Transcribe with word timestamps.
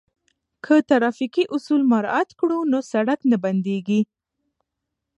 که 0.65 0.75
ترافیکي 0.89 1.43
اصول 1.55 1.81
مراعات 1.91 2.29
کړو 2.39 2.59
نو 2.71 2.79
سړک 2.91 3.19
نه 3.31 3.37
بندیږي. 3.43 4.01